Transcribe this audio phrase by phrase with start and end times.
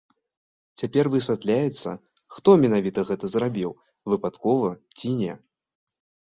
[0.81, 1.89] Цяпер высвятляецца,
[2.37, 3.71] хто менавіта гэта зрабіў,
[4.15, 5.33] выпадкова ці не.